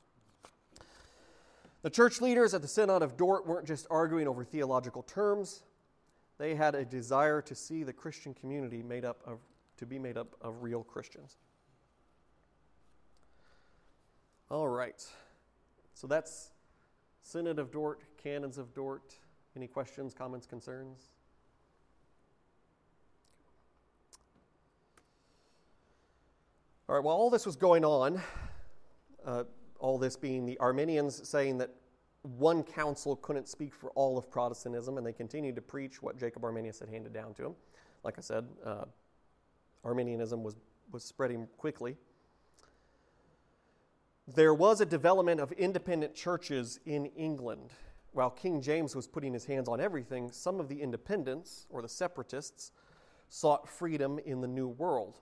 [1.81, 5.63] The church leaders at the Synod of Dort weren't just arguing over theological terms.
[6.37, 9.39] They had a desire to see the Christian community made up of
[9.79, 11.37] to be made up of real Christians.
[14.51, 15.03] All right.
[15.95, 16.51] So that's
[17.29, 19.19] Synod of Dort, Canons of Dort.
[19.55, 21.11] Any questions, comments, concerns?
[26.89, 28.23] All right, while all this was going on,
[29.27, 29.45] uh,
[29.79, 31.75] all this being the Arminians saying that
[32.23, 36.45] one council couldn't speak for all of Protestantism, and they continued to preach what Jacob
[36.45, 37.55] Arminius had handed down to them.
[38.05, 38.87] Like I said, uh,
[39.85, 40.57] Arminianism was,
[40.93, 41.95] was spreading quickly.
[44.35, 47.71] There was a development of independent churches in England.
[48.13, 51.89] While King James was putting his hands on everything, some of the independents, or the
[51.89, 52.73] separatists,
[53.31, 55.19] sought freedom in the New World.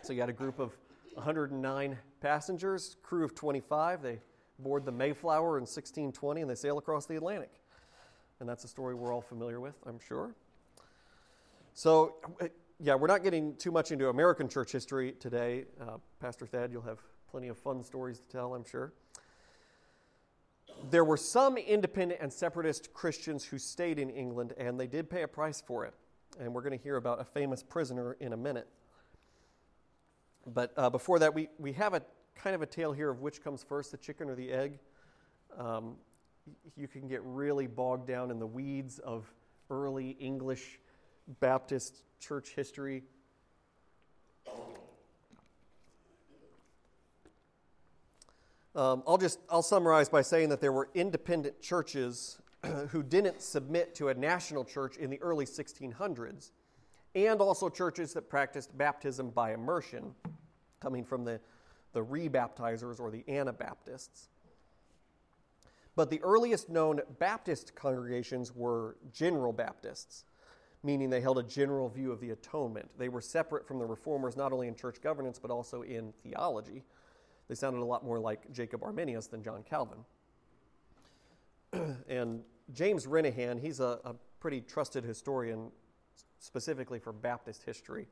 [0.00, 0.72] So you had a group of
[1.12, 4.00] 109 passengers, crew of 25.
[4.00, 4.18] They
[4.58, 7.50] board the Mayflower in 1620 and they sail across the Atlantic.
[8.40, 10.34] And that's a story we're all familiar with, I'm sure.
[11.74, 12.48] So, uh,
[12.80, 15.66] yeah, we're not getting too much into American church history today.
[15.78, 16.98] Uh, Pastor Thad, you'll have
[17.32, 18.92] plenty of fun stories to tell, I'm sure.
[20.90, 25.22] There were some independent and separatist Christians who stayed in England, and they did pay
[25.22, 25.94] a price for it.
[26.38, 28.68] And we're going to hear about a famous prisoner in a minute.
[30.46, 32.02] But uh, before that, we, we have a
[32.36, 34.78] kind of a tale here of which comes first, the chicken or the egg.
[35.58, 35.96] Um,
[36.76, 39.24] you can get really bogged down in the weeds of
[39.70, 40.80] early English
[41.40, 43.04] Baptist church history.
[48.74, 52.38] Um, I'll just I'll summarize by saying that there were independent churches
[52.88, 56.52] who didn't submit to a national church in the early 1600s
[57.14, 60.14] and also churches that practiced baptism by immersion,
[60.80, 61.40] coming from the,
[61.92, 64.28] the rebaptizers or the Anabaptists.
[65.94, 70.24] But the earliest known Baptist congregations were general Baptists,
[70.82, 72.90] meaning they held a general view of the atonement.
[72.96, 76.82] They were separate from the reformers not only in church governance but also in theology.
[77.48, 79.98] They sounded a lot more like Jacob Arminius than John Calvin.
[82.08, 85.70] and James Renihan, he's a, a pretty trusted historian
[86.38, 88.08] specifically for Baptist history,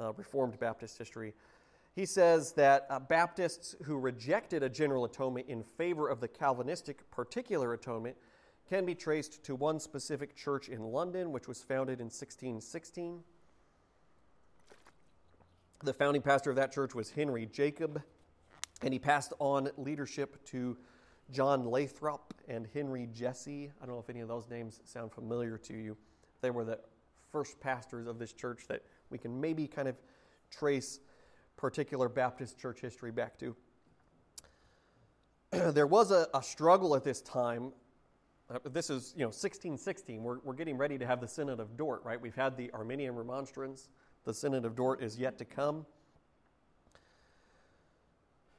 [0.00, 1.34] uh, Reformed Baptist history.
[1.94, 7.10] He says that uh, Baptists who rejected a general atonement in favor of the Calvinistic
[7.10, 8.16] particular atonement
[8.68, 13.20] can be traced to one specific church in London, which was founded in 1616.
[15.82, 18.00] The founding pastor of that church was Henry Jacob,
[18.82, 20.76] and he passed on leadership to
[21.30, 23.70] John Lathrop and Henry Jessey.
[23.80, 25.96] I don't know if any of those names sound familiar to you.
[26.40, 26.80] They were the
[27.30, 29.96] first pastors of this church that we can maybe kind of
[30.50, 31.00] trace
[31.56, 33.54] particular Baptist church history back to.
[35.72, 37.72] there was a, a, struggle at this time
[38.50, 40.22] uh, this is, you know, 1616.
[40.22, 42.20] We're, we're getting ready to have the Synod of Dort, right?
[42.20, 43.88] We've had the Arminian Remonstrance.
[44.24, 45.86] The Synod of Dort is yet to come.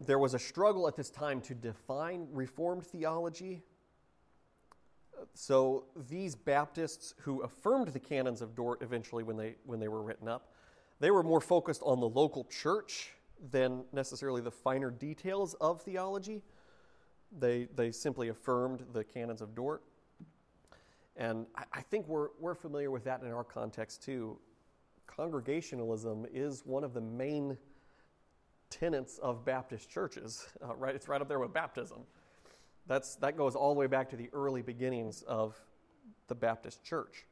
[0.03, 3.61] There was a struggle at this time to define Reformed theology.
[5.35, 10.01] So these Baptists who affirmed the canons of Dort eventually when they, when they were
[10.01, 10.53] written up,
[10.99, 13.11] they were more focused on the local church
[13.51, 16.41] than necessarily the finer details of theology.
[17.37, 19.83] They, they simply affirmed the canons of Dort.
[21.15, 24.39] And I, I think we're, we're familiar with that in our context too.
[25.05, 27.55] Congregationalism is one of the main
[28.71, 30.95] tenets of Baptist churches, uh, right?
[30.95, 31.99] It's right up there with baptism.
[32.87, 35.59] That's, that goes all the way back to the early beginnings of
[36.27, 37.25] the Baptist church.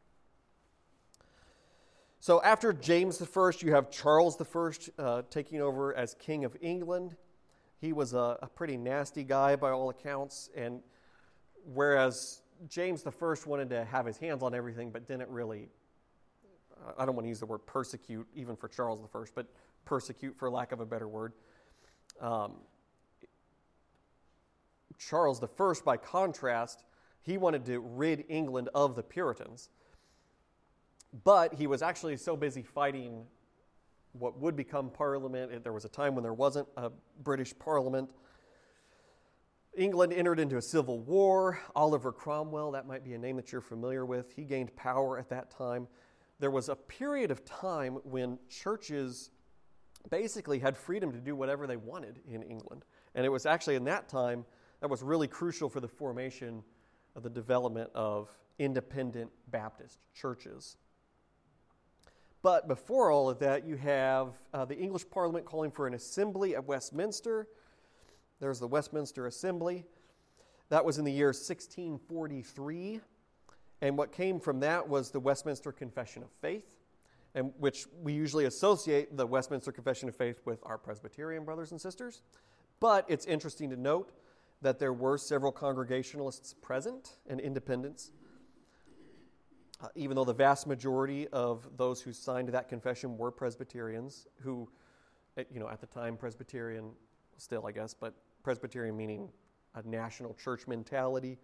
[2.22, 7.16] So after James I, you have Charles I uh, taking over as King of England.
[7.80, 10.82] He was a, a, pretty nasty guy by all accounts, and
[11.74, 13.12] whereas James I
[13.48, 15.70] wanted to have his hands on everything, but didn't really,
[16.98, 19.48] I don't want to use the word persecute even for Charles I, but
[19.86, 21.34] persecute for lack of a better word.
[22.22, 22.54] Um,
[24.98, 26.84] Charles I, by contrast,
[27.22, 29.70] he wanted to rid England of the Puritans.
[31.24, 33.26] But he was actually so busy fighting
[34.14, 35.64] what would become Parliament.
[35.64, 36.92] There was a time when there wasn't a
[37.24, 38.12] British Parliament.
[39.78, 41.60] England entered into a civil war.
[41.76, 45.30] Oliver Cromwell, that might be a name that you're familiar with, he gained power at
[45.30, 45.88] that time.
[46.40, 49.32] There was a period of time when churches
[50.10, 52.86] basically had freedom to do whatever they wanted in England.
[53.16, 54.46] And it was actually in that time
[54.82, 56.64] that was really crucial for the formation
[57.16, 58.30] of the development of
[58.60, 60.78] independent Baptist churches.
[62.42, 66.56] But before all of that, you have uh, the English Parliament calling for an assembly
[66.56, 67.48] at Westminster.
[68.40, 69.86] There's the Westminster Assembly.
[70.70, 73.02] That was in the year 1643.
[73.82, 76.79] And what came from that was the Westminster Confession of Faith,
[77.36, 81.80] and which we usually associate the Westminster Confession of Faith with our Presbyterian brothers and
[81.80, 82.22] sisters.
[82.80, 84.12] But it's interesting to note
[84.62, 88.12] that there were several Congregationalists present and independents
[89.82, 94.68] uh, even though the vast majority of those who signed that confession were Presbyterians, who,
[95.52, 96.92] you know, at the time Presbyterian,
[97.38, 98.14] still I guess, but
[98.44, 99.30] Presbyterian meaning
[99.76, 101.38] a national church mentality,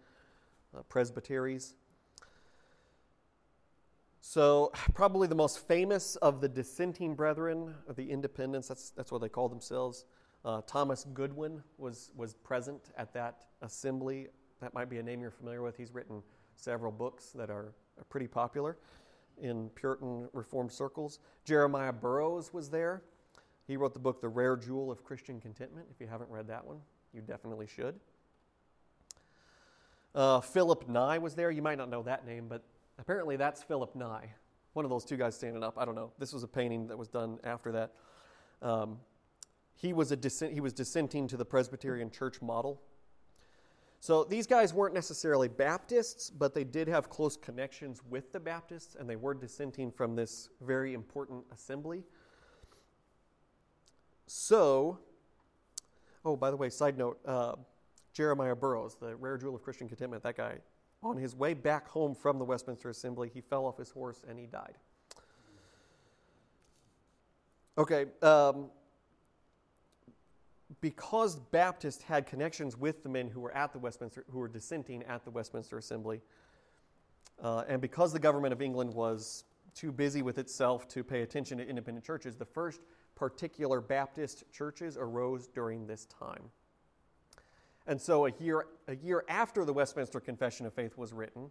[0.76, 1.76] uh, presbyteries.
[4.28, 9.20] So, probably the most famous of the dissenting brethren, of the independents, that's, that's what
[9.20, 10.04] they call themselves,
[10.44, 14.26] uh, Thomas Goodwin was, was present at that assembly.
[14.60, 15.76] That might be a name you're familiar with.
[15.76, 16.22] He's written
[16.56, 17.72] several books that are
[18.08, 18.78] pretty popular
[19.40, 21.20] in Puritan Reformed circles.
[21.44, 23.02] Jeremiah Burroughs was there.
[23.66, 25.86] He wrote the book, The Rare Jewel of Christian Contentment.
[25.90, 26.78] If you haven't read that one,
[27.12, 27.98] you definitely should.
[30.14, 31.50] Uh, Philip Nye was there.
[31.50, 32.64] You might not know that name, but
[32.98, 34.32] apparently that's Philip Nye.
[34.72, 35.78] One of those two guys standing up.
[35.78, 36.12] I don't know.
[36.18, 37.92] This was a painting that was done after that.
[38.62, 38.98] Um,
[39.74, 42.80] he, was a dissent, he was dissenting to the Presbyterian church model
[44.00, 48.94] so these guys weren't necessarily Baptists, but they did have close connections with the Baptists,
[48.94, 52.04] and they were dissenting from this very important assembly.
[54.26, 54.98] So,
[56.24, 57.54] oh, by the way, side note uh,
[58.12, 60.58] Jeremiah Burroughs, the rare jewel of Christian contentment, that guy,
[61.06, 64.38] on his way back home from the Westminster Assembly, he fell off his horse and
[64.38, 64.74] he died.
[67.78, 68.70] Okay, um,
[70.80, 75.02] because Baptists had connections with the men who were at the Westminster, who were dissenting
[75.04, 76.20] at the Westminster Assembly,
[77.42, 79.44] uh, and because the government of England was
[79.74, 82.80] too busy with itself to pay attention to independent churches, the first
[83.14, 86.50] particular Baptist churches arose during this time.
[87.86, 91.50] And so, a year, a year after the Westminster Confession of Faith was written,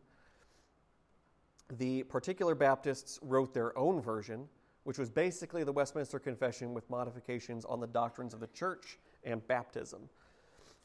[1.78, 4.48] the particular Baptists wrote their own version,
[4.84, 9.46] which was basically the Westminster Confession with modifications on the doctrines of the church and
[9.48, 10.10] baptism.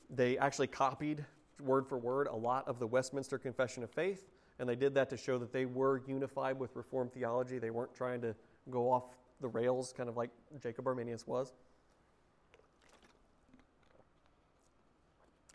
[0.09, 1.25] They actually copied
[1.61, 5.11] word for word a lot of the Westminster Confession of Faith, and they did that
[5.11, 7.59] to show that they were unified with Reformed theology.
[7.59, 8.35] They weren't trying to
[8.71, 9.05] go off
[9.41, 10.31] the rails, kind of like
[10.63, 11.53] Jacob Arminius was.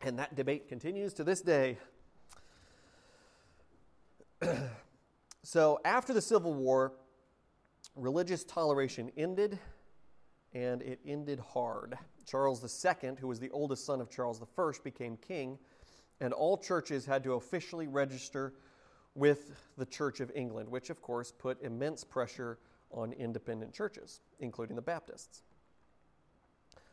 [0.06, 1.80] And that debate continues to this day.
[5.44, 6.94] so, after the Civil War,
[7.96, 9.58] religious toleration ended,
[10.54, 11.98] and it ended hard.
[12.24, 15.58] Charles II, who was the oldest son of Charles I, became king,
[16.22, 18.54] and all churches had to officially register
[19.16, 22.60] with the Church of England, which of course put immense pressure
[22.92, 25.42] on independent churches, including the Baptists.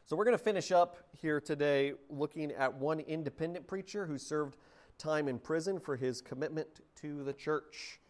[0.05, 4.57] So we're going to finish up here today looking at one independent preacher who served
[4.99, 6.69] time in prison for his commitment
[7.01, 8.01] to the church.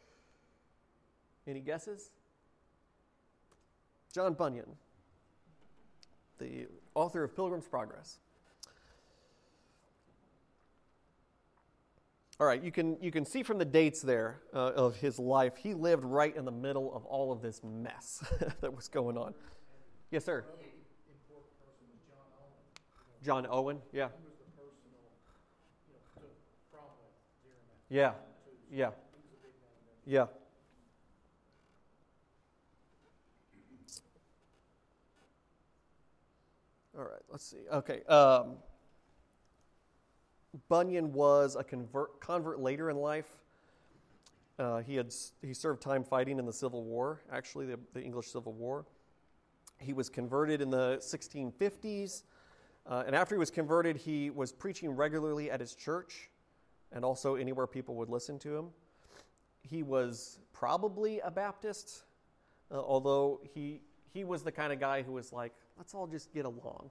[1.47, 2.11] Any guesses?
[4.12, 4.76] John Bunyan,
[6.38, 8.18] the author of Pilgrim's Progress.
[12.40, 15.57] All right, you can, you can see from the dates there uh, of his life,
[15.57, 18.24] he lived right in the middle of all of this mess
[18.61, 19.34] that was going on.
[20.11, 20.45] Yes, sir.
[23.22, 24.08] John Owen, yeah.
[27.88, 28.12] Yeah,
[28.70, 28.90] yeah,
[30.06, 30.26] yeah.
[36.96, 37.58] All right, let's see.
[37.72, 38.02] Okay.
[38.04, 38.56] Um,
[40.68, 43.28] Bunyan was a convert, convert later in life.
[44.58, 48.28] Uh, he had he served time fighting in the Civil War, actually the, the English
[48.28, 48.84] Civil War.
[49.78, 52.22] He was converted in the 1650s,
[52.87, 56.30] uh, and after he was converted, he was preaching regularly at his church,
[56.93, 58.66] and also anywhere people would listen to him.
[59.62, 62.03] He was probably a Baptist,
[62.70, 63.80] uh, although he
[64.12, 66.91] he was the kind of guy who was like, let's all just get along.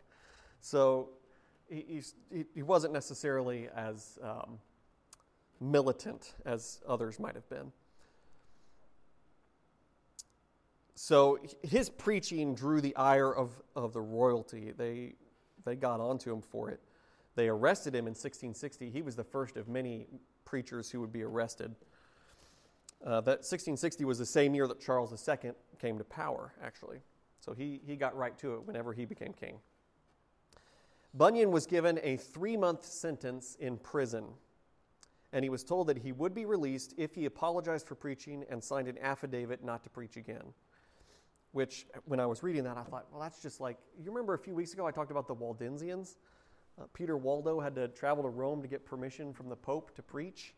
[0.59, 1.09] So
[1.69, 4.57] he, he, he wasn't necessarily as um,
[5.59, 7.71] militant as others might have been.
[10.95, 14.71] So his preaching drew the ire of, of the royalty.
[14.75, 15.13] They,
[15.65, 16.79] they got onto him for it.
[17.35, 18.89] They arrested him in 1660.
[18.89, 20.07] He was the first of many
[20.45, 21.75] preachers who would be arrested.
[23.03, 26.99] Uh, that 1660 was the same year that Charles II came to power, actually.
[27.39, 29.55] So he, he got right to it whenever he became king.
[31.13, 34.25] Bunyan was given a three month sentence in prison,
[35.33, 38.63] and he was told that he would be released if he apologized for preaching and
[38.63, 40.53] signed an affidavit not to preach again.
[41.51, 44.39] Which, when I was reading that, I thought, well, that's just like, you remember a
[44.39, 46.15] few weeks ago I talked about the Waldensians?
[46.79, 50.01] Uh, Peter Waldo had to travel to Rome to get permission from the Pope to
[50.01, 50.53] preach.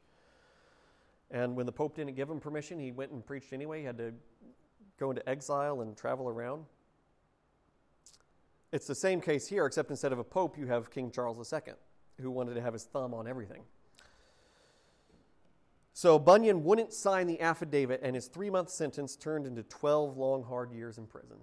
[1.31, 3.79] And when the Pope didn't give him permission, he went and preached anyway.
[3.79, 4.13] He had to
[4.99, 6.65] go into exile and travel around.
[8.71, 11.73] It's the same case here, except instead of a pope, you have King Charles II,
[12.19, 13.61] who wanted to have his thumb on everything.
[15.93, 20.43] So Bunyan wouldn't sign the affidavit, and his three month sentence turned into 12 long,
[20.43, 21.37] hard years in prison.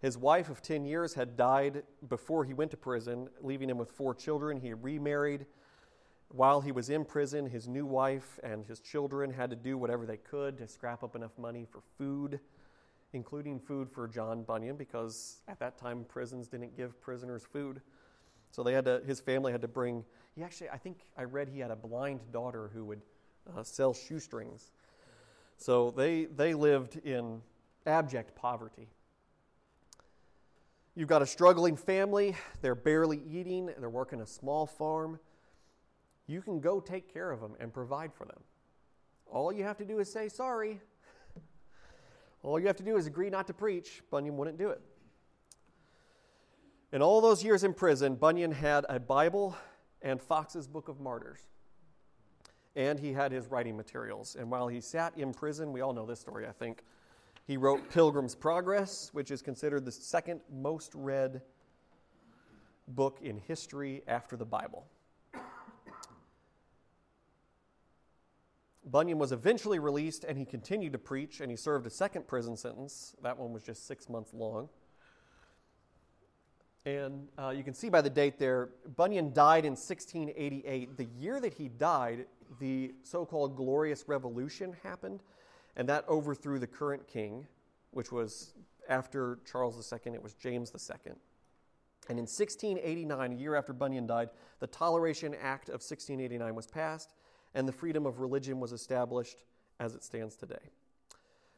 [0.00, 3.90] His wife of 10 years had died before he went to prison, leaving him with
[3.90, 4.60] four children.
[4.60, 5.46] He remarried.
[6.28, 10.04] While he was in prison, his new wife and his children had to do whatever
[10.04, 12.40] they could to scrap up enough money for food
[13.14, 17.80] including food for John Bunyan, because at that time prisons didn't give prisoners food.
[18.54, 20.04] So they had to, his family had to bring,
[20.36, 23.02] he actually, I think I read he had a blind daughter who would
[23.52, 24.70] uh, sell shoestrings.
[25.56, 27.42] So they, they lived in
[27.84, 28.86] abject poverty.
[30.94, 35.18] You've got a struggling family, they're barely eating, they're working a small farm.
[36.28, 38.38] You can go take care of them and provide for them.
[39.26, 40.80] All you have to do is say sorry,
[42.44, 44.04] all you have to do is agree not to preach.
[44.12, 44.80] Bunyan wouldn't do it.
[46.94, 49.56] In all those years in prison, Bunyan had a Bible
[50.00, 51.40] and Foxe's Book of Martyrs.
[52.76, 54.36] And he had his writing materials.
[54.38, 56.84] And while he sat in prison, we all know this story, I think,
[57.48, 61.42] he wrote Pilgrim's Progress, which is considered the second most read
[62.86, 64.86] book in history after the Bible.
[68.88, 72.56] Bunyan was eventually released and he continued to preach and he served a second prison
[72.56, 73.16] sentence.
[73.20, 74.68] That one was just six months long.
[76.86, 80.96] And uh, you can see by the date there, Bunyan died in 1688.
[80.96, 82.26] The year that he died,
[82.60, 85.20] the so called Glorious Revolution happened,
[85.76, 87.46] and that overthrew the current king,
[87.92, 88.52] which was
[88.88, 91.14] after Charles II, it was James II.
[92.10, 94.28] And in 1689, a year after Bunyan died,
[94.60, 97.14] the Toleration Act of 1689 was passed
[97.54, 99.42] and the freedom of religion was established
[99.80, 100.70] as it stands today.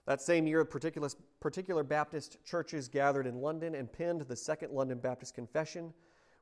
[0.06, 1.08] That same year, particular,
[1.40, 5.92] particular Baptist churches gathered in London and penned the Second London Baptist Confession,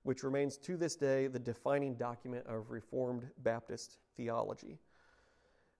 [0.02, 4.78] which remains to this day the defining document of Reformed Baptist theology.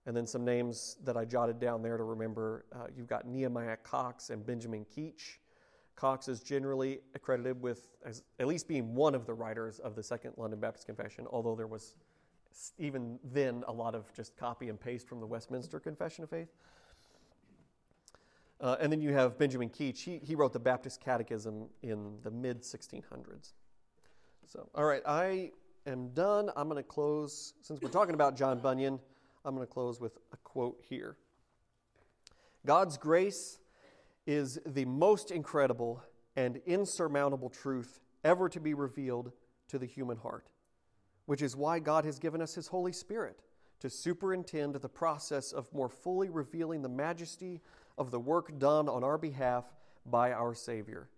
[0.07, 3.77] And then some names that I jotted down there to remember uh, you've got Nehemiah
[3.77, 5.39] Cox and Benjamin Keach.
[5.95, 10.03] Cox is generally accredited with as, at least being one of the writers of the
[10.03, 11.97] Second London Baptist Confession, although there was
[12.79, 16.49] even then, a lot of just copy and paste from the Westminster Confession of Faith.
[18.65, 19.99] Uh, and then you have Benjamin Keach.
[19.99, 23.53] He, he wrote the Baptist Catechism in the mid 1600s.
[24.47, 25.51] So, all right, I
[25.87, 26.49] am done.
[26.57, 28.99] I'm going to close, since we're talking about John Bunyan,
[29.45, 31.19] I'm going to close with a quote here
[32.65, 33.59] God's grace
[34.27, 36.03] is the most incredible
[36.35, 39.33] and insurmountable truth ever to be revealed
[39.69, 40.49] to the human heart.
[41.27, 43.43] which is why God has given us His Holy Spirit
[43.81, 47.61] to superintend the process of more fully revealing the majesty
[47.97, 49.65] of the work done on our behalf
[50.07, 51.09] by our Savior.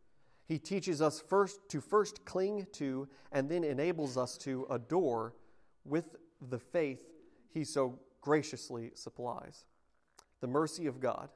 [0.47, 5.35] He teaches us first to first cling to and then enables us to adore
[5.85, 6.17] with
[6.51, 7.01] the faith
[7.53, 9.65] he so graciously supplies.
[10.41, 11.31] The mercy of God.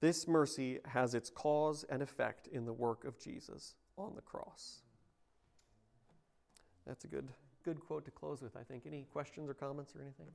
[0.00, 4.82] This mercy has its cause and effect in the work of Jesus on the cross.
[6.86, 7.28] That's a good
[7.66, 8.86] good quote to close with, I think.
[8.86, 10.30] Any questions or comments or anything?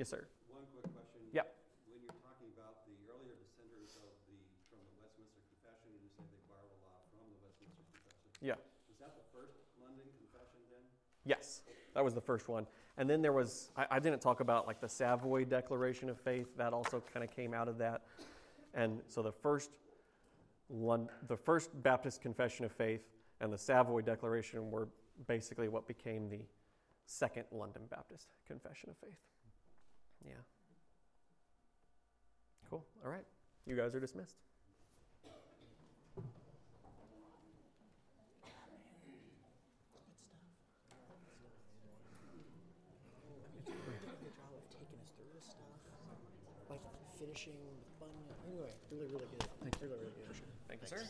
[0.00, 0.24] Yes, sir.
[0.48, 1.20] One quick question.
[1.28, 1.44] Yeah.
[1.84, 4.40] When you're talking about the earlier dissenters of the,
[4.72, 8.31] from the Westminster Confession, and you say they borrowed a lot from the Westminster Confession.
[8.42, 8.54] Yeah.
[8.88, 10.82] Was that the first London Confession then?
[11.24, 11.62] Yes,
[11.94, 12.66] that was the first one.
[12.98, 16.48] And then there was, I, I didn't talk about like the Savoy Declaration of Faith.
[16.56, 18.02] That also kind of came out of that.
[18.74, 19.70] And so the first,
[20.68, 23.02] Lon- the first Baptist Confession of Faith
[23.40, 24.88] and the Savoy Declaration were
[25.26, 26.40] basically what became the
[27.06, 29.18] second London Baptist Confession of Faith.
[30.24, 30.32] Yeah.
[32.70, 32.84] Cool.
[33.04, 33.24] All right.
[33.66, 34.36] You guys are dismissed.
[43.66, 45.58] Good job of taking us through this stuff.
[47.46, 48.08] Like the fun.
[48.46, 49.72] Anyway, really, really good.
[49.80, 50.36] Really, really good.
[50.68, 51.02] Thank you, sir.